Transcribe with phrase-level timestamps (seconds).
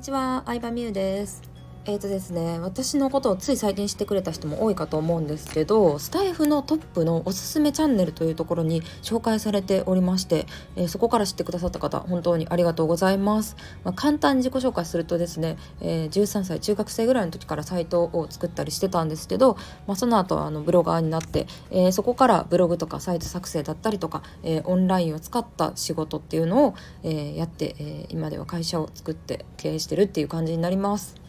[0.00, 1.49] にちは、相葉美優です。
[1.90, 10.46] えーとですね、私のことをつい最近知ってくれた人も多いかと思うんですけどスタイフのトップのおすすめチャンネルというところに紹介されておりまして、
[10.76, 19.56] えーそこから知ってくださった方本当にありがとうございます、まあ簡単に自己紹介するとですね、えー13歳中学生ぐらいの時からサイトを作ったりしてたんですけど、
[19.88, 31.19] まあ、その後あのブロガーになって、えーそこからブログとかサイト作成だったりとか、えオンラインを使った仕事っていうのを、えやって、え今では会社を作って経営してるっていう感じになります。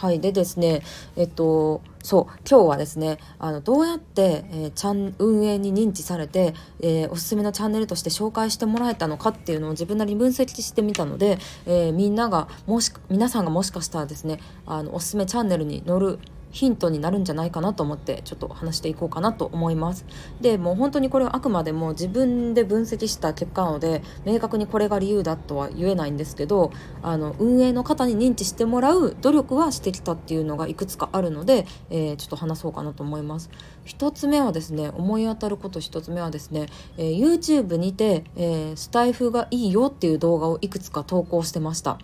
[0.00, 0.20] はい。
[0.20, 0.82] でですね
[1.16, 16.18] えっとそう今日はですねあのどうやって、えーチャン運営に認知されて、えーおすすめのチャンネルとして紹介してもらえたのかっていうのを自分なりに分析してみたので、えーみんながもし皆さんがもしかしたらですねあのおすすめチャンネルに載る
[16.58, 20.04] ヒントになるんじゃないかなと思ってちょっと話していこうかなと思います。
[20.40, 33.50] でもう本当にこれはあくまでも自分で分析した結果なので明確にこれが理由だとは言えないんですけどあの運営の方に認知してもらう努力はしてきたっていうのがいくつかあるので、えーちょっと話そうかなと思います。
[33.84, 41.98] 一つ目はですね思い当たること一つ目はですね、えー YouTube にて、えースタイフがいいよっていう動画をいくつか投稿してました。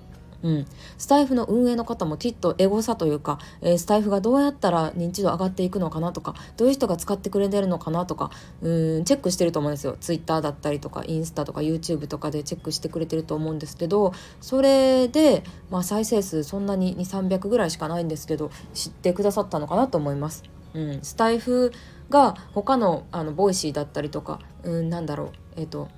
[0.44, 0.66] うん、
[0.98, 8.30] スタイフの運営の方もきっとエゴさというか、えースタイフがどうやったら認知度上がっていくのかなとかどういう人が使ってくれてるのかなとか
[8.62, 9.96] うんチェックしてると思うんですよ。
[10.00, 20.44] ツイッターだったりとかインスタとか YouTube とかでチェックしてくれてると思うんですけどそれで、まあ、再生数そんなに2300ぐらいしかないんですけど知ってくださったのかなと思います。
[20.74, 21.72] うん、スタイフ
[22.10, 25.30] が他のあの Voicy だったりとか、うん、なんだろう。
[25.56, 25.88] えっ、と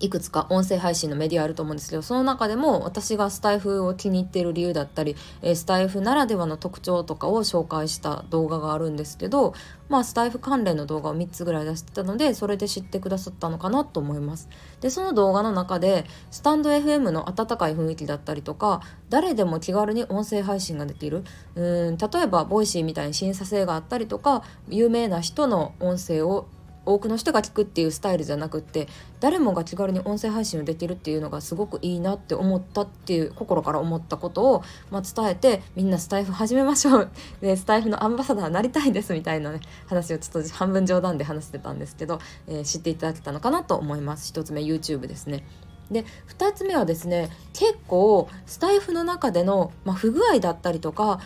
[0.00, 9.54] いくつか音声配信のメディアあると思うんですけどその中でも私がスタイフを気に入っている理由だったり、えスタイフならではの特徴とかを紹介した動画があるんですけど、
[9.88, 14.48] まあ、スタイフ関連の動画を3つぐらい出してたのでそれで知ってくださったのかなと思います。
[14.80, 26.46] でその動画の中でスタンド FM の温かい雰囲気だったりとか誰でも気軽に音声配信ができるうん例えば Voicy みたいに審査制があったりとか有名な人の音声を
[26.88, 28.88] 多くの人が聞くっていうスタイルじゃなくって
[29.20, 37.10] 誰もが気軽に音声配信をできるっていうのがすごくいいなって思ったっていう心から思ったことを、まあ、伝えてみんなスタイフ始めましょう
[37.40, 45.44] でスタイフのアンバサダーになりたいですみたいなね話をちょっと半分冗談で話してたんですけど、えー知っていただけたのかなと思います一つ目 YouTube ですね。
[45.90, 51.20] で2つ目はですね結構スタイフの中での、まあ、不具合だったりとか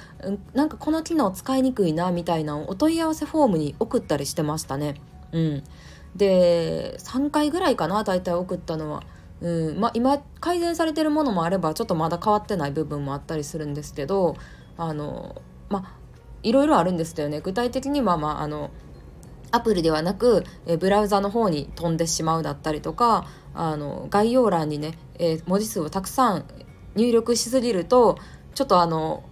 [0.55, 4.95] なんかこの機能使いにくいなみたいなのをお問い合わせフォームに送ったりしてましたね。
[5.33, 5.65] うん、
[6.17, 9.03] で3回ぐらいかな大体送ったのは。
[9.41, 9.81] うん。
[9.81, 14.37] ま、今改善されてるものもあればちょっとまだ変わってない部分もあったりするんですけど
[14.77, 15.97] あのまあ
[16.45, 17.41] いろいろあるんですけどね。
[17.41, 18.71] 具体的にはまああの
[19.53, 26.45] アプリではなく、えブラウザの方に飛んでしまうだったりとかあの概要欄にね、え文字数をたくさん
[26.95, 28.19] 入力しすぎると
[28.55, 29.23] ちょっとあの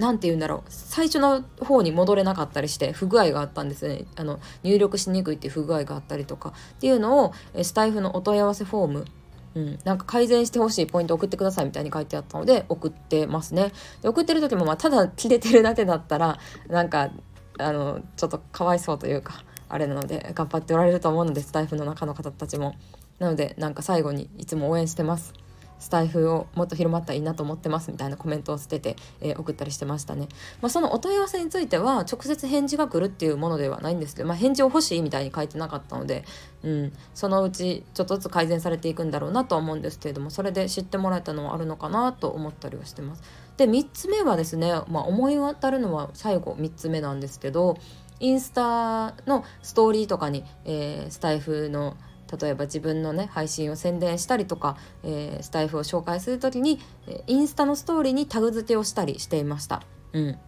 [0.00, 9.04] なんて言うんだろう最初の方に戻れなかったりして不具合があったんですねあの入力しにくいっていう不具合があったりとかっていうのをスタイフのお問い合わせフォーム
[9.52, 13.72] うん、なんか改善してほしいポイント送ってくださいみたいに書いてあったので送ってますね。
[14.00, 16.38] で送ってる時もまあただ切れてるだけだったら
[16.68, 17.10] なんか
[17.58, 22.76] あのちょっとかわいそうというかあれなので頑張っておられると思うのでスタイフの中の方たちも。
[23.18, 25.34] なのでなんか最後にいつも応援してます。
[25.80, 30.28] スタイフをもっと広まったらいいなと思ってますみたいなコメントを捨てて、えー送ったりしてましたね。
[30.60, 36.24] まあ、そのお問い合わせについては直接返事が来るっていうものではないんですけど、まあ、返事を欲しいみたいに書いてなかったので、
[36.62, 43.22] うん、そのうちちょっとずつ改善されていくんだろうなとは思うんですけれどもそれで知ってもらえたのはあるのかなと思ったりはしてます。
[43.56, 47.76] で3つ目はですね、まあ、思い当たるのは最後3つ目なんですけど
[48.18, 51.96] インスタのストーリーとかに、えースタイフの
[52.40, 56.78] 例えば自分のね配信を宣伝したりとか、えースタイフを紹介する時に
[57.26, 59.82] インスタのストーリーにタグ付けをしたりしていました。
[60.12, 60.38] うん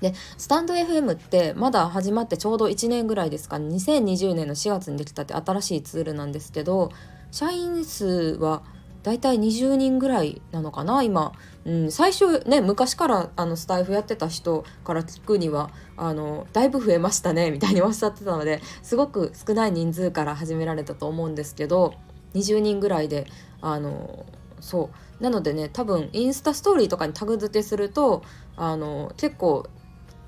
[0.00, 6.90] でスタンド FM ってまだ始まってちょうど1年ぐらいですか2020年の4月にできたって新しいツールなんですけど
[7.30, 8.04] 社員数
[8.38, 8.62] は
[9.06, 11.30] だいたい20人ぐらいなのかな今、
[11.64, 21.94] うん、最初ね昔からあのスタイフやってた人から聞くにはあのだいぶ増えましたね みたいにおっしゃってたのですごく少ない人数から始められたと思うんですけど
[22.34, 23.28] 20人ぐらいで
[23.60, 24.26] あの
[24.60, 25.22] そう。
[25.22, 28.22] なのでね多分インスタストーリーとかにタグ付けすると
[28.56, 29.66] あの結構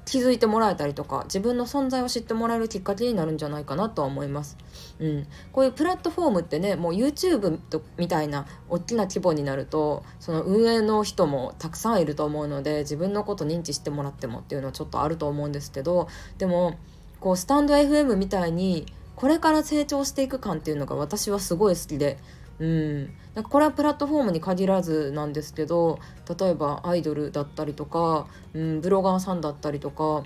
[0.08, 4.56] 気づいてもらえたりとか自分の存在を知ってもらえるきっかけになるんじゃないかなとは思います。
[5.00, 16.08] うん、こういうプラットフォームってねもう YouTube とみたいな大きな規模になるとその運営の人もたくさんいると思うので自分のこと認知してもらってもっていうのはちょっとあると思うんですけど
[16.38, 16.78] でも
[17.20, 22.18] こうスタンド FM みたいにこれから成長していく感っていうのが私はすごい好きで
[22.60, 26.00] うん、なんかこれはプラットフォームに限らずなんですけど
[26.38, 30.24] 例えばアイドルだったりとか、うん、ブロガーさんだったりとか、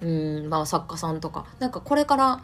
[0.00, 1.46] うんまあ、作家さんとか。
[1.58, 2.42] なんかこれから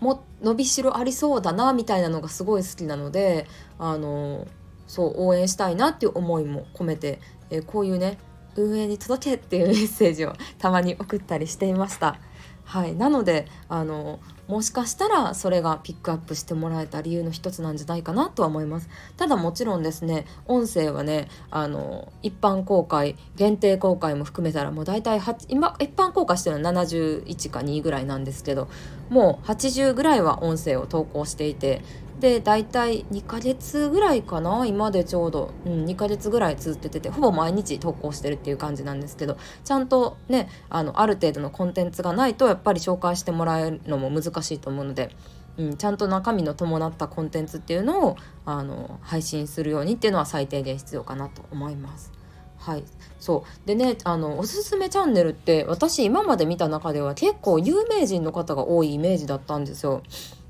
[0.00, 3.46] も伸びしろありそうだなみたいなのがすごい好きなので
[3.78, 4.48] あの
[4.88, 7.20] そう応援したいなっていう思いも込めて、
[7.50, 8.18] えー、こういうね
[8.56, 12.18] 運営に届けっていうメッセージをたまに送ったりしていました。
[12.64, 18.88] はい、なのであのもしかしたらそれがピックアップしてもらえた理由の一つなんじゃないかなとは思います。
[19.16, 28.68] ただもちろんですね音声はねあの一般公開限定公開も含めたらもう大体今一般公開してるのは71か2ぐらいなんですけど
[29.10, 31.82] もう80ぐらいは音声を投稿していて
[32.22, 45.14] で大体2ヶ月ぐらいかな今でちょうど、うん、2ヶ月ぐらい続けててほぼ毎日投稿してるっていう感じなんですけどちゃんとねあのある程度のコンテンツがないとやっぱり紹介してもらえるのも難難しいと思うので。
[45.58, 52.10] うん、ちゃんと中身の伴ったコンテンツっていうのをあの配信するようにっていうのは最低限必要かなと思います。
[52.56, 52.84] はい、
[53.20, 60.02] そうでねあのおすすめチャンネルって私今まで見た中では結構有名人の方が多いイメージだったんですよ。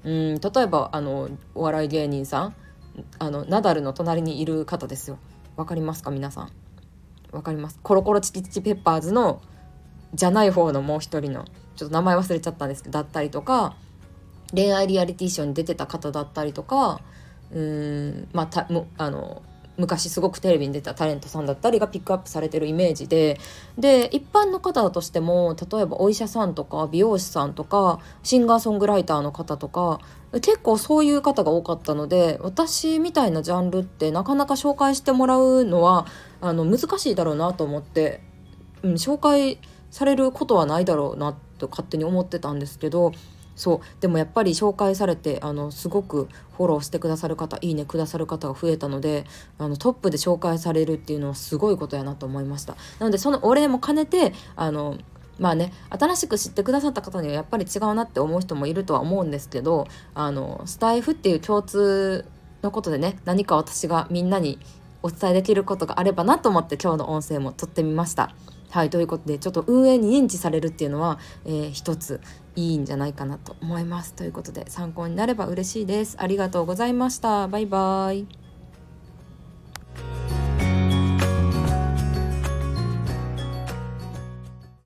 [0.05, 2.55] うん例えばあのお笑い芸人さん
[3.19, 5.19] あのナダルの隣にいる方ですよ
[5.57, 6.53] わかりますか皆さん？
[7.33, 7.81] わかります？
[7.83, 9.43] コロコロチキチキペッパーズの
[10.15, 11.45] じゃない方のもう一人の
[11.77, 13.75] ちょっと名前忘れちゃったんですけどだったりとか
[14.55, 17.01] 恋愛リアリティショーに出てた方だったりとか
[17.53, 19.43] うーんまあたもあの
[19.79, 23.41] 昔すごくテレビに出たタレントさんだったりがピックアップされてるイメージで
[23.79, 30.01] で一般の方だとしても例えばお医者さんとか美容師さんとかシンガーソングライターの方とか
[30.35, 36.07] 結構そういう方が多かったので私みたいなジャンルってなかなか紹介してもらうのは
[36.41, 38.21] あの難しいだろうなと思って、
[38.83, 39.59] うん、紹介
[39.91, 43.13] されることはないだろうなってと勝手に思ってたんですけど
[43.55, 49.25] そうでもやっぱり紹介されてあのすごくフォローしてくださる方いいねくださる方が増えたので
[49.59, 54.99] あのトップで紹介されるっていうのはすごいことやなと思いましたなのでそのお礼も兼ねてあの
[55.39, 62.25] まあね新しく知ってくださった方にはやっぱり違うなって思う人もいるとは思うんですけどあのスタイフっていう共通
[62.63, 64.59] のことでね何か私がみんなに
[65.03, 68.35] お伝えできることがあればなと思って今日の音声も撮ってみました。
[68.73, 72.23] はいということでちょっと運営に認知されるっていうのは、えー、一つ
[72.57, 74.15] いいんじゃないかなと思います。
[74.15, 76.17] ということで参考になれば嬉しいです。
[76.19, 77.49] ありがとうございました。
[77.49, 78.42] バイバイ。